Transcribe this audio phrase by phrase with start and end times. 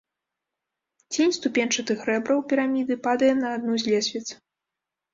[1.17, 4.27] Цень ступеньчатых рэбраў піраміды падае на адну з лесвіц.